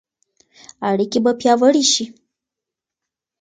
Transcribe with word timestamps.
اړیکې 0.89 1.19
به 1.23 1.31
پیاوړې 1.41 1.83
شي. 1.91 2.05